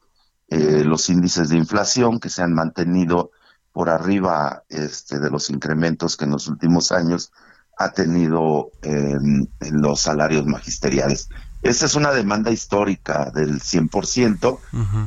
[0.50, 3.32] eh, los índices de inflación que se han mantenido
[3.72, 7.32] por arriba este, de los incrementos que en los últimos años
[7.78, 9.18] ha tenido eh,
[9.72, 11.30] los salarios magisteriales.
[11.62, 14.60] Esta es una demanda histórica del 100%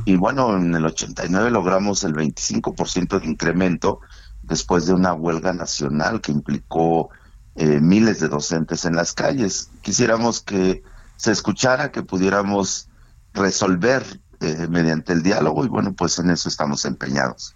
[0.05, 3.99] y bueno, en el 89 logramos el 25% de incremento
[4.41, 7.09] después de una huelga nacional que implicó
[7.55, 9.69] eh, miles de docentes en las calles.
[9.81, 10.81] Quisiéramos que
[11.17, 12.87] se escuchara, que pudiéramos
[13.33, 17.53] resolver eh, mediante el diálogo y bueno, pues en eso estamos empeñados.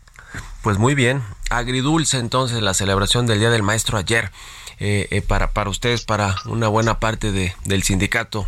[0.61, 4.29] Pues muy bien, agridulce entonces la celebración del Día del Maestro ayer
[4.79, 8.45] eh, para, para ustedes, para una buena parte de, del sindicato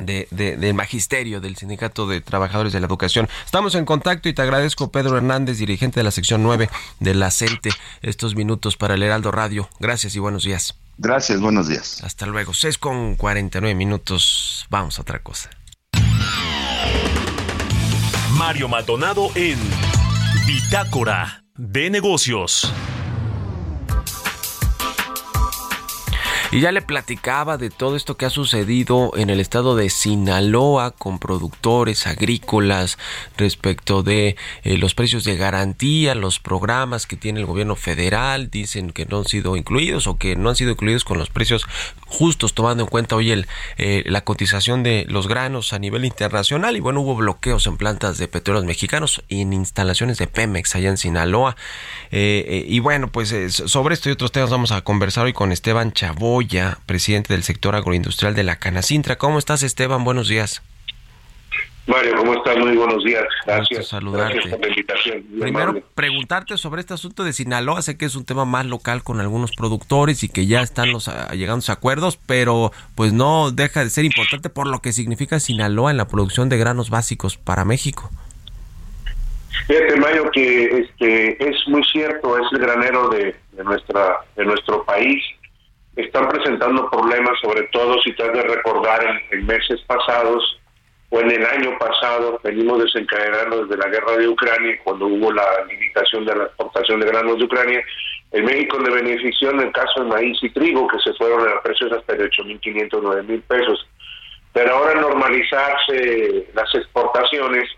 [0.00, 3.28] de, del magisterio del Sindicato de Trabajadores de la Educación.
[3.44, 6.68] Estamos en contacto y te agradezco, Pedro Hernández, dirigente de la sección 9
[7.00, 7.70] de la CENTE,
[8.02, 9.68] estos minutos para el Heraldo Radio.
[9.80, 10.76] Gracias y buenos días.
[10.98, 12.02] Gracias, buenos días.
[12.02, 12.52] Hasta luego.
[12.52, 14.66] 6 con 49 minutos.
[14.68, 15.50] Vamos a otra cosa.
[18.32, 19.58] Mario Maldonado en
[20.46, 22.72] Bitácora de Negocios.
[26.50, 30.92] Y ya le platicaba de todo esto que ha sucedido en el estado de Sinaloa
[30.92, 32.96] con productores agrícolas
[33.36, 38.92] respecto de eh, los precios de garantía, los programas que tiene el gobierno federal, dicen
[38.92, 41.66] que no han sido incluidos o que no han sido incluidos con los precios
[42.06, 43.46] justos, tomando en cuenta hoy el,
[43.76, 46.78] eh, la cotización de los granos a nivel internacional.
[46.78, 50.88] Y bueno, hubo bloqueos en plantas de petróleos mexicanos y en instalaciones de Pemex allá
[50.88, 51.56] en Sinaloa.
[52.10, 53.34] Eh, y bueno, pues
[53.66, 55.92] sobre esto y otros temas vamos a conversar hoy con Esteban
[56.46, 59.16] Chabó presidente del sector agroindustrial de la Canacintra.
[59.16, 60.04] ¿Cómo estás, Esteban?
[60.04, 60.62] Buenos días.
[61.86, 62.58] Mario, ¿cómo estás?
[62.58, 63.24] Muy buenos días.
[63.46, 63.88] Gracias.
[63.88, 64.50] Saludarte.
[64.50, 65.24] por la invitación.
[65.40, 67.80] Primero, preguntarte sobre este asunto de Sinaloa.
[67.80, 71.08] Sé que es un tema más local con algunos productores y que ya están los,
[71.08, 75.40] ah, llegando a acuerdos, pero pues no deja de ser importante por lo que significa
[75.40, 78.10] Sinaloa en la producción de granos básicos para México.
[79.66, 84.84] Fíjate, Mario, que este, es muy cierto, es el granero de, de, nuestra, de nuestro
[84.84, 85.22] país
[85.98, 90.60] están presentando problemas, sobre todo si te de recordar en, meses pasados
[91.10, 95.64] o en el año pasado, venimos desencadenando desde la guerra de Ucrania, cuando hubo la
[95.68, 97.82] limitación de la exportación de granos de Ucrania,
[98.30, 101.62] en México le benefició en el caso de maíz y trigo, que se fueron a
[101.62, 103.88] precios hasta de 8.500, 9.000 pesos.
[104.52, 107.68] Pero ahora normalizarse las exportaciones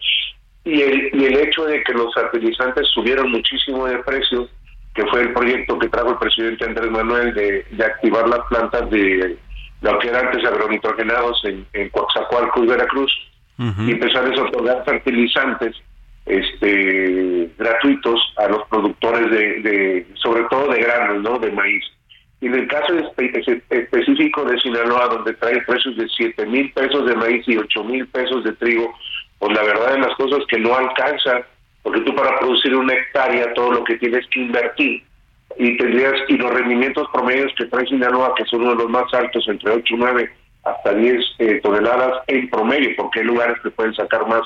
[0.64, 4.48] y el, y el hecho de que los fertilizantes subieron muchísimo de precio,
[4.94, 9.38] que fue el proyecto que trajo el presidente Andrés Manuel de, activar las plantas de
[9.82, 13.12] lo que eran antes agronitrogenados en, en Coatzacoalcos, Veracruz,
[13.58, 15.76] y empezar a otorgar fertilizantes
[16.24, 21.38] este gratuitos a los productores de, sobre todo de granos, ¿no?
[21.38, 21.84] De maíz.
[22.40, 22.94] Y en el caso
[23.68, 28.06] específico de Sinaloa, donde trae precios de 7 mil pesos de maíz y 8 mil
[28.08, 28.94] pesos de trigo,
[29.38, 31.42] pues la verdad de las cosas que no alcanza
[31.82, 35.02] porque tú para producir una hectárea todo lo que tienes que invertir
[35.58, 39.12] y tendrías y los rendimientos promedios que trae Sinaloa que son uno de los más
[39.14, 40.30] altos entre 8 y 9
[40.64, 44.42] hasta 10 eh, toneladas en promedio, porque hay lugares que pueden sacar más,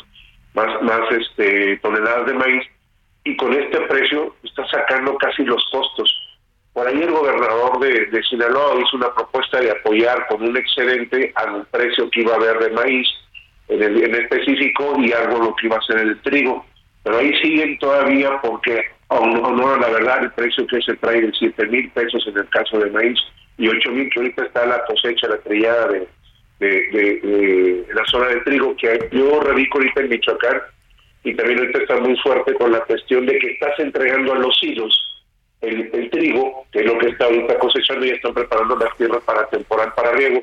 [0.54, 2.64] más, más este, toneladas de maíz,
[3.24, 6.12] y con este precio está sacando casi los costos.
[6.72, 11.32] Por ahí el gobernador de, de Sinaloa hizo una propuesta de apoyar con un excedente
[11.36, 13.08] al precio que iba a haber de maíz
[13.68, 16.66] en, el, en específico y algo lo que iba a ser el trigo.
[17.04, 21.66] Pero ahí siguen todavía porque, no, la verdad, el precio que se trae de 7
[21.66, 23.18] mil pesos en el caso de maíz
[23.58, 26.08] y 8 mil que ahorita está la cosecha, la trillada de,
[26.58, 30.62] de, la zona de trigo que yo radico ahorita en Michoacán
[31.24, 34.56] y también ahorita está muy fuerte con la cuestión de que estás entregando a los
[34.62, 35.14] hilos
[35.60, 39.46] el, trigo, que es lo que está ahorita cosechando y están preparando las tierras para
[39.48, 40.42] temporal para riego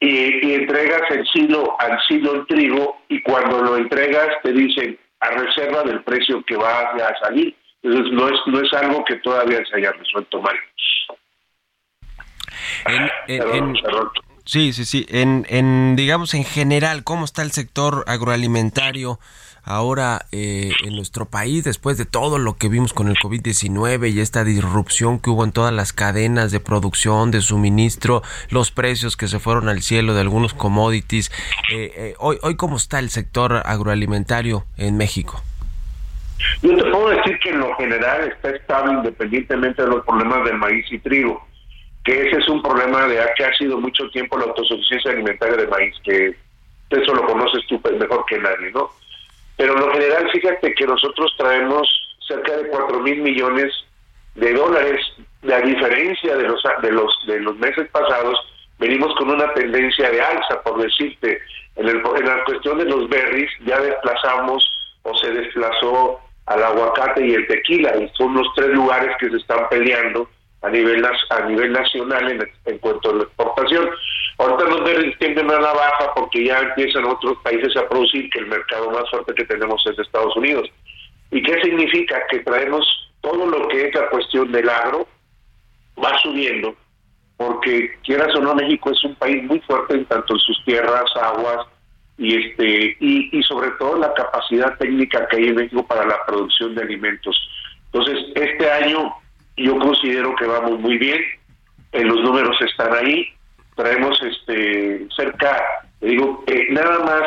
[0.00, 5.30] y, entregas el silo al silo el trigo y cuando lo entregas te dicen a
[5.30, 7.56] reserva del precio que va a salir.
[7.82, 10.56] Entonces no es no es algo que todavía se haya resuelto mal.
[14.48, 15.04] Sí, sí, sí.
[15.10, 19.18] En, en, digamos, en general, ¿cómo está el sector agroalimentario
[19.64, 24.20] ahora eh, en nuestro país después de todo lo que vimos con el COVID-19 y
[24.20, 29.28] esta disrupción que hubo en todas las cadenas de producción, de suministro, los precios que
[29.28, 31.30] se fueron al cielo de algunos commodities.
[31.72, 35.42] Eh, eh, hoy, hoy, ¿cómo está el sector agroalimentario en México?
[36.62, 40.56] Yo te puedo decir que en lo general está estable independientemente de los problemas del
[40.56, 41.44] maíz y trigo,
[42.04, 45.66] que ese es un problema de que ha sido mucho tiempo la autosuficiencia alimentaria de
[45.66, 46.36] maíz, que
[46.90, 48.90] eso lo conoces tú mejor que nadie, ¿no?
[49.58, 51.88] Pero en lo general, fíjate que nosotros traemos
[52.26, 53.72] cerca de 4 mil millones
[54.36, 55.00] de dólares.
[55.42, 58.38] La diferencia de los, de, los, de los meses pasados,
[58.78, 61.40] venimos con una tendencia de alza, por decirte.
[61.74, 64.64] En, el, en la cuestión de los berries, ya desplazamos
[65.02, 69.36] o se desplazó al aguacate y el tequila, y son los tres lugares que se
[69.38, 70.28] están peleando
[70.62, 73.88] a nivel a nivel nacional en, en cuanto a la exportación.
[74.38, 78.46] Ahorita berries tienden a la baja porque ya empiezan otros países a producir, que el
[78.46, 80.68] mercado más fuerte que tenemos es Estados Unidos.
[81.30, 82.20] ¿Y qué significa?
[82.30, 82.86] Que traemos
[83.20, 85.06] todo lo que es la cuestión del agro,
[86.02, 86.74] va subiendo,
[87.36, 91.04] porque quieras o no, México es un país muy fuerte en tanto en sus tierras,
[91.20, 91.66] aguas,
[92.16, 96.24] y este y, y sobre todo la capacidad técnica que hay en México para la
[96.26, 97.36] producción de alimentos.
[97.92, 99.14] Entonces, este año
[99.58, 101.20] yo considero que vamos muy bien,
[101.92, 103.26] eh, los números están ahí,
[103.74, 105.62] traemos este cerca,
[106.00, 107.22] digo, eh, nada más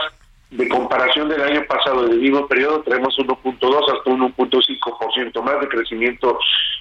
[0.52, 6.38] de comparación del año pasado, del mismo periodo, traemos 1.2 hasta 1.5% más de crecimiento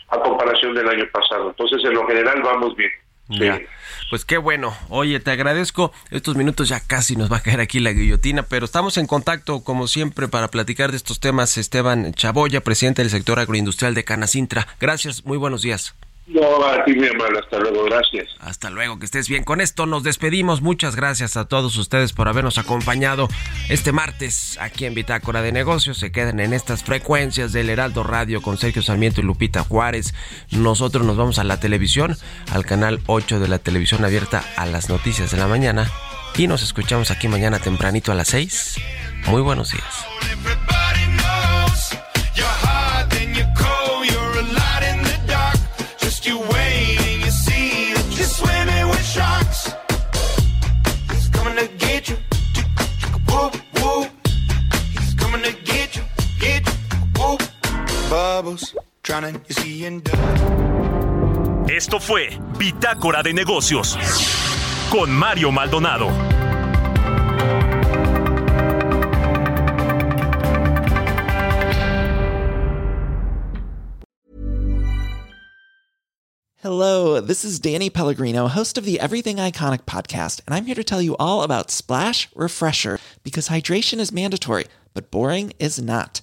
[0.08, 1.50] a comparación del año pasado.
[1.50, 2.90] Entonces, en lo general, vamos bien.
[4.08, 4.76] Pues qué bueno.
[4.88, 5.92] Oye, te agradezco.
[6.10, 9.62] Estos minutos ya casi nos va a caer aquí la guillotina, pero estamos en contacto,
[9.62, 11.56] como siempre, para platicar de estos temas.
[11.56, 14.66] Esteban Chaboya, presidente del sector agroindustrial de Canacintra.
[14.80, 15.94] Gracias, muy buenos días.
[16.32, 17.38] No, a ti, mi hermano.
[17.40, 17.84] Hasta luego.
[17.84, 18.28] Gracias.
[18.38, 18.98] Hasta luego.
[18.98, 19.42] Que estés bien.
[19.42, 20.62] Con esto nos despedimos.
[20.62, 23.28] Muchas gracias a todos ustedes por habernos acompañado
[23.68, 25.98] este martes aquí en Bitácora de Negocios.
[25.98, 30.14] Se quedan en estas frecuencias del Heraldo Radio con Sergio Sarmiento y Lupita Juárez.
[30.50, 32.16] Nosotros nos vamos a la televisión,
[32.52, 35.90] al canal 8 de la televisión abierta a las noticias de la mañana.
[36.36, 38.76] Y nos escuchamos aquí mañana tempranito a las 6.
[39.26, 40.06] Muy buenos días.
[61.68, 63.98] Esto fue Bitácora de Negocios
[64.90, 66.08] con Mario Maldonado.
[76.62, 80.84] Hello, this is Danny Pellegrino, host of the Everything Iconic podcast, and I'm here to
[80.84, 84.64] tell you all about Splash Refresher because hydration is mandatory,
[84.94, 86.22] but boring is not.